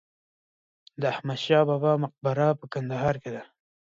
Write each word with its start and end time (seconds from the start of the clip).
د 1.01 1.03
احمد 1.13 1.39
شاه 1.45 1.63
بابا 1.69 1.93
مقبره 2.03 2.47
په 2.59 2.65
کندهار 2.73 3.15
کې 3.21 3.29
ده 3.35 3.43